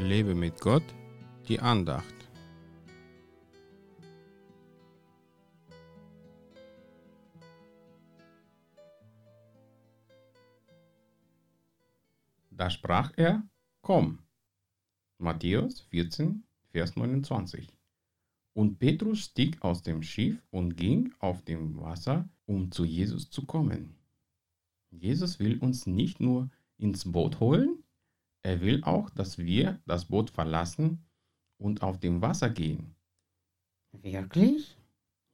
[0.00, 0.82] Lebe mit Gott,
[1.46, 2.14] die Andacht.
[12.50, 13.42] Da sprach er,
[13.82, 14.20] komm.
[15.18, 17.68] Matthäus 14, Vers 29.
[18.54, 23.44] Und Petrus stieg aus dem Schiff und ging auf dem Wasser, um zu Jesus zu
[23.44, 23.94] kommen.
[24.90, 27.79] Jesus will uns nicht nur ins Boot holen,
[28.42, 31.04] er will auch, dass wir das Boot verlassen
[31.58, 32.94] und auf dem Wasser gehen.
[33.92, 34.76] Wirklich?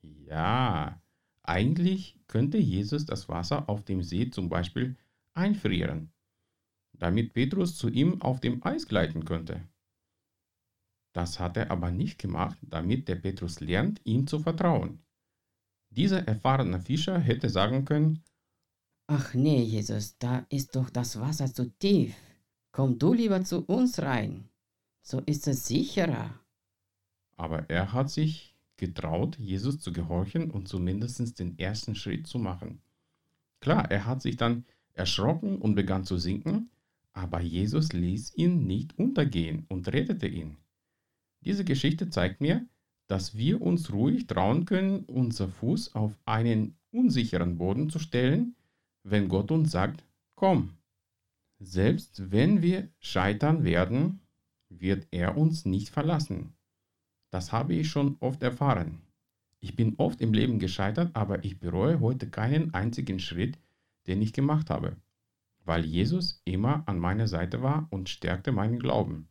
[0.02, 1.00] Ja,
[1.42, 4.96] eigentlich könnte Jesus das Wasser auf dem See zum Beispiel
[5.34, 6.10] einfrieren
[6.98, 9.60] damit Petrus zu ihm auf dem Eis gleiten könnte.
[11.12, 15.02] Das hat er aber nicht gemacht, damit der Petrus lernt, ihm zu vertrauen.
[15.90, 18.22] Dieser erfahrene Fischer hätte sagen können,
[19.08, 22.16] Ach nee, Jesus, da ist doch das Wasser zu tief.
[22.76, 24.50] Komm du lieber zu uns rein.
[25.00, 26.38] So ist es sicherer.
[27.38, 32.82] Aber er hat sich getraut, Jesus zu gehorchen und zumindest den ersten Schritt zu machen.
[33.60, 36.68] Klar, er hat sich dann erschrocken und begann zu sinken,
[37.14, 40.58] aber Jesus ließ ihn nicht untergehen und rettete ihn.
[41.40, 42.68] Diese Geschichte zeigt mir,
[43.06, 48.54] dass wir uns ruhig trauen können, unser Fuß auf einen unsicheren Boden zu stellen,
[49.02, 50.04] wenn Gott uns sagt,
[50.34, 50.76] komm.
[51.58, 54.20] Selbst wenn wir scheitern werden,
[54.68, 56.54] wird er uns nicht verlassen.
[57.30, 59.02] Das habe ich schon oft erfahren.
[59.60, 63.58] Ich bin oft im Leben gescheitert, aber ich bereue heute keinen einzigen Schritt,
[64.06, 64.96] den ich gemacht habe
[65.66, 69.28] weil Jesus immer an meiner Seite war und stärkte meinen Glauben.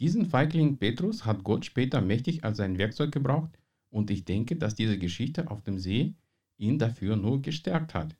[0.00, 3.58] Diesen Feigling Petrus hat Gott später mächtig als sein Werkzeug gebraucht
[3.90, 6.14] und ich denke, dass diese Geschichte auf dem See
[6.56, 8.16] ihn dafür nur gestärkt hat.